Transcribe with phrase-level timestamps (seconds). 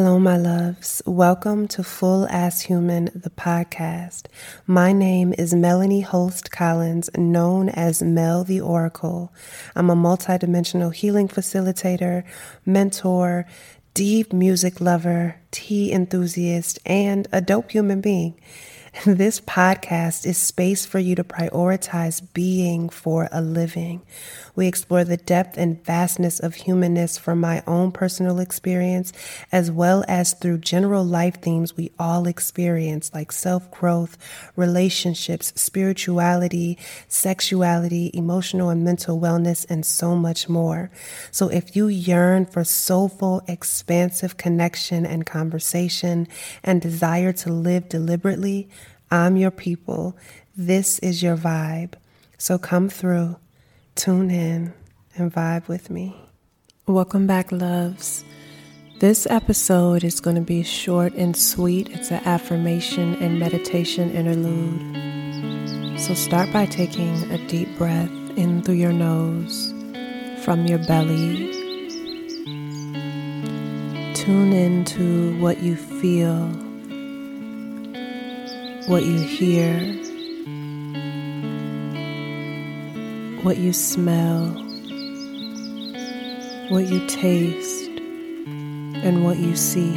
[0.00, 1.02] Hello, my loves.
[1.06, 4.26] Welcome to Full Ass Human, the podcast.
[4.64, 9.34] My name is Melanie Holst Collins, known as Mel the Oracle.
[9.74, 12.22] I'm a multidimensional healing facilitator,
[12.64, 13.44] mentor,
[13.92, 18.40] deep music lover, tea enthusiast, and a dope human being.
[19.06, 24.02] This podcast is space for you to prioritize being for a living.
[24.56, 29.12] We explore the depth and vastness of humanness from my own personal experience,
[29.52, 34.18] as well as through general life themes we all experience, like self growth,
[34.56, 40.90] relationships, spirituality, sexuality, emotional and mental wellness, and so much more.
[41.30, 46.26] So if you yearn for soulful, expansive connection and conversation
[46.64, 48.68] and desire to live deliberately,
[49.10, 50.18] I'm your people.
[50.54, 51.94] This is your vibe.
[52.36, 53.36] So come through,
[53.94, 54.74] tune in,
[55.16, 56.14] and vibe with me.
[56.86, 58.22] Welcome back, loves.
[59.00, 61.88] This episode is going to be short and sweet.
[61.88, 65.98] It's an affirmation and meditation interlude.
[65.98, 69.72] So start by taking a deep breath in through your nose,
[70.44, 71.50] from your belly.
[74.12, 76.67] Tune into what you feel
[78.88, 79.78] what you hear,
[83.42, 84.46] what you smell,
[86.70, 87.90] what you taste,
[89.04, 89.94] and what you see.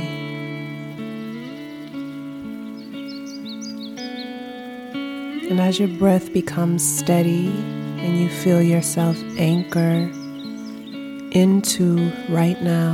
[5.50, 10.11] And as your breath becomes steady and you feel yourself anchor
[11.31, 12.92] into right now,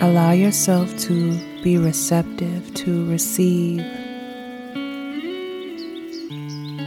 [0.00, 3.78] allow yourself to be receptive to receive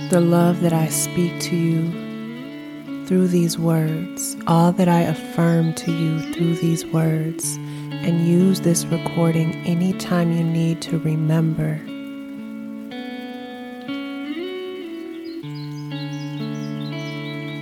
[0.10, 5.92] the love that I speak to you through these words, all that I affirm to
[5.92, 7.56] you through these words,
[7.92, 11.80] and use this recording anytime you need to remember.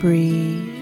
[0.01, 0.72] Breathe.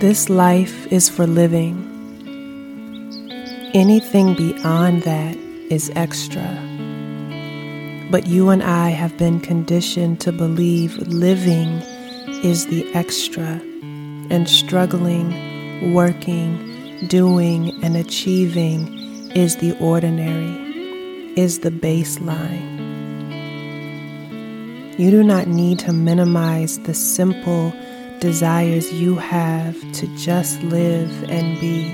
[0.00, 1.78] This life is for living.
[3.72, 5.36] Anything beyond that
[5.70, 6.42] is extra.
[8.10, 11.80] But you and I have been conditioned to believe living
[12.42, 13.62] is the extra,
[14.30, 20.56] and struggling, working, doing, and achieving is the ordinary,
[21.36, 22.72] is the baseline.
[24.98, 27.72] You do not need to minimize the simple
[28.24, 31.92] desires you have to just live and be.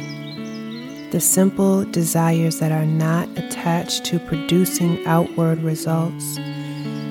[1.10, 6.38] The simple desires that are not attached to producing outward results.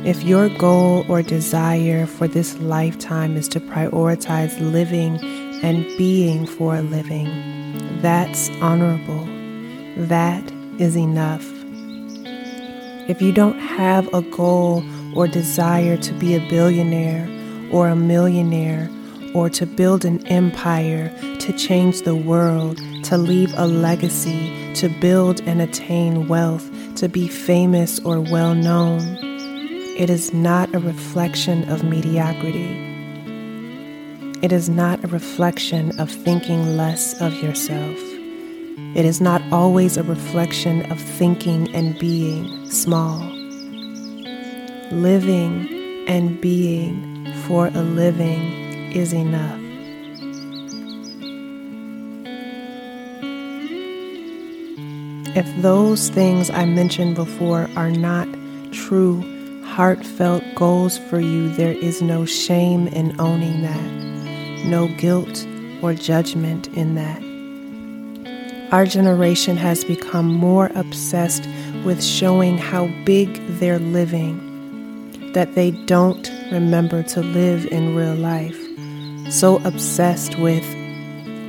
[0.05, 5.19] If your goal or desire for this lifetime is to prioritize living
[5.63, 7.27] and being for a living,
[8.01, 9.27] that's honorable.
[9.97, 10.49] That
[10.79, 11.45] is enough.
[13.09, 14.81] If you don't have a goal
[15.13, 17.27] or desire to be a billionaire
[17.73, 18.89] or a millionaire
[19.33, 21.09] or to build an empire,
[21.39, 27.27] to change the world, to leave a legacy, to build and attain wealth, to be
[27.27, 28.99] famous or well known.
[29.97, 32.85] It is not a reflection of mediocrity.
[34.41, 37.97] It is not a reflection of thinking less of yourself.
[38.95, 43.19] It is not always a reflection of thinking and being small.
[44.91, 45.67] Living
[46.07, 49.59] and being for a living is enough.
[55.35, 58.27] If those things I mentioned before are not
[58.71, 59.23] true,
[59.63, 65.47] heartfelt goals for you, there is no shame in owning that, no guilt
[65.81, 67.23] or judgment in that.
[68.73, 71.47] Our generation has become more obsessed
[71.85, 78.68] with showing how big they're living that they don't remember to live in real life
[79.29, 80.65] so obsessed with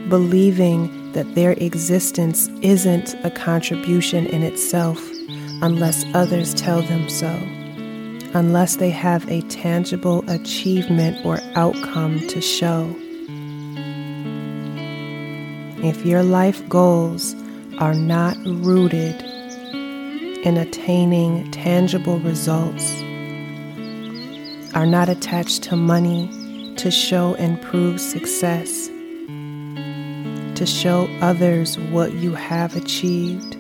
[0.08, 5.00] believing that their existence isn't a contribution in itself
[5.62, 7.30] unless others tell them so,
[8.34, 12.94] unless they have a tangible achievement or outcome to show.
[15.82, 17.34] If your life goals
[17.78, 19.22] are not rooted
[20.44, 22.92] in attaining tangible results,
[24.74, 26.30] are not attached to money,
[26.80, 28.86] to show and prove success,
[30.56, 33.54] to show others what you have achieved,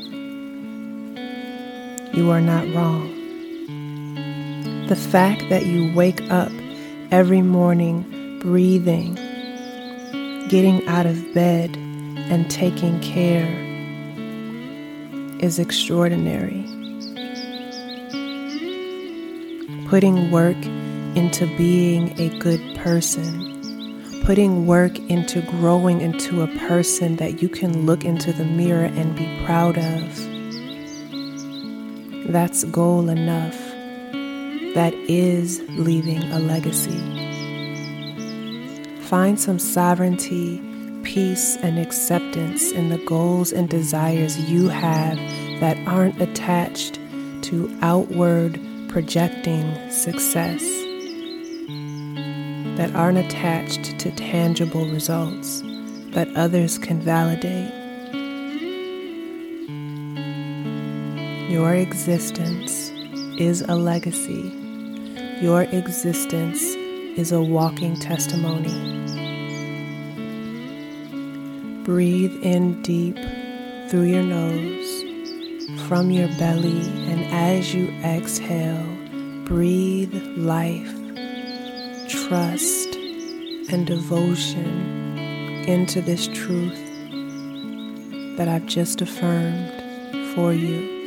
[2.14, 3.14] you are not wrong.
[4.88, 6.50] The fact that you wake up
[7.10, 9.16] every morning breathing,
[10.48, 13.54] getting out of bed, and taking care
[15.44, 16.64] is extraordinary.
[19.88, 20.56] Putting work
[21.16, 27.86] into being a good person, putting work into growing into a person that you can
[27.86, 30.30] look into the mirror and be proud of.
[32.32, 33.58] That's goal enough.
[34.74, 36.98] That is leaving a legacy.
[39.02, 40.62] Find some sovereignty,
[41.02, 45.16] peace, and acceptance in the goals and desires you have
[45.60, 47.00] that aren't attached
[47.42, 50.62] to outward projecting success,
[52.80, 55.62] that aren't attached to tangible results
[56.12, 57.70] that others can validate.
[61.50, 62.90] Your existence
[63.38, 64.50] is a legacy.
[65.42, 66.62] Your existence
[67.18, 68.72] is a walking testimony.
[71.84, 73.18] Breathe in deep
[73.90, 75.04] through your nose,
[75.86, 76.80] from your belly,
[77.10, 78.86] and as you exhale,
[79.44, 80.99] breathe life,
[82.10, 82.96] trust,
[83.70, 85.16] and devotion
[85.68, 86.76] into this truth
[88.36, 89.70] that I've just affirmed
[90.34, 90.98] for you.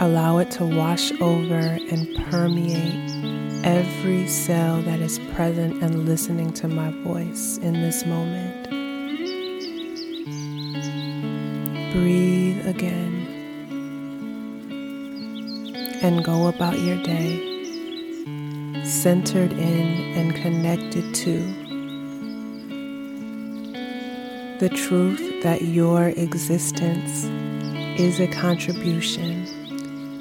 [0.00, 6.68] Allow it to wash over and permeate every cell that is present and listening to
[6.68, 8.68] my voice in this moment.
[11.94, 13.07] Breathe again
[16.02, 17.44] and go about your day
[18.84, 21.38] centered in and connected to
[24.58, 27.24] the truth that your existence
[28.00, 29.46] is a contribution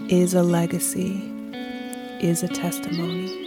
[0.09, 1.21] is a legacy,
[2.21, 3.46] is a testimony.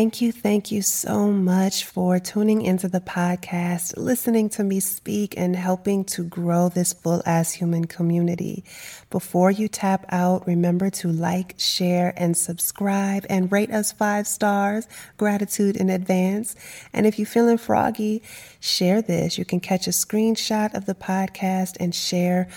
[0.00, 5.34] Thank you, thank you so much for tuning into the podcast, listening to me speak,
[5.36, 8.64] and helping to grow this full ass human community.
[9.10, 14.88] Before you tap out, remember to like, share, and subscribe and rate us five stars.
[15.18, 16.56] Gratitude in advance.
[16.94, 18.22] And if you're feeling froggy,
[18.58, 19.36] share this.
[19.36, 22.48] You can catch a screenshot of the podcast and share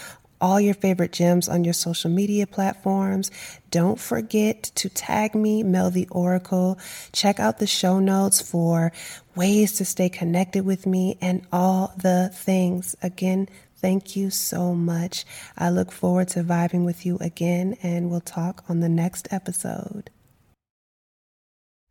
[0.43, 3.31] all your favorite gems on your social media platforms.
[3.71, 6.77] Don't forget to tag me, Mel the Oracle.
[7.13, 8.91] Check out the show notes for
[9.37, 12.93] ways to stay connected with me and all the things.
[13.01, 13.47] Again,
[13.77, 15.23] thank you so much.
[15.57, 20.09] I look forward to vibing with you again, and we'll talk on the next episode.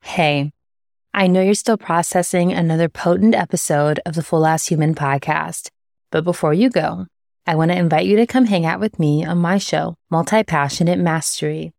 [0.02, 0.52] Hey,
[1.14, 5.70] I know you're still processing another potent episode of the Full Ass Human podcast,
[6.10, 7.06] but before you go,
[7.44, 10.44] I want to invite you to come hang out with me on my show, Multi
[10.44, 11.73] Passionate Mastery.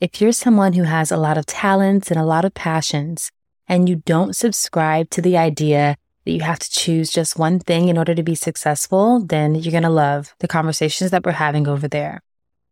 [0.00, 3.30] If you're someone who has a lot of talents and a lot of passions,
[3.68, 7.88] and you don't subscribe to the idea that you have to choose just one thing
[7.88, 11.68] in order to be successful, then you're going to love the conversations that we're having
[11.68, 12.22] over there.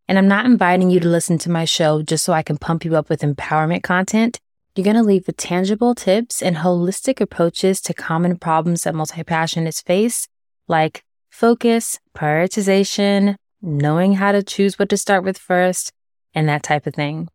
[0.09, 2.87] And I'm not inviting you to listen to my show just so I can pump
[2.87, 4.41] you up with empowerment content.
[4.75, 9.23] You're going to leave with tangible tips and holistic approaches to common problems that multi
[9.25, 10.27] passionates face,
[10.69, 11.05] like
[11.39, 15.93] focus, prioritization, knowing how to choose what to start with first,
[16.35, 17.29] and that type of thing.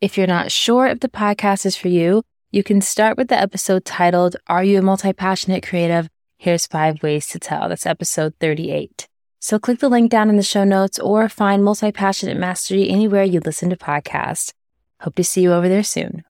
[0.00, 3.38] If you're not sure if the podcast is for you, you can start with the
[3.38, 6.08] episode titled, Are You a Multi Passionate Creative?
[6.38, 7.68] Here's five ways to tell.
[7.68, 9.06] That's episode 38.
[9.40, 13.24] So click the link down in the show notes or find Multi Passionate Mastery anywhere
[13.24, 14.54] you listen to podcasts.
[15.02, 16.24] Hope to see you over there soon.